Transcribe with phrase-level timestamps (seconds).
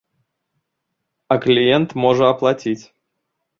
[1.35, 2.83] А кліент можа аплаціць.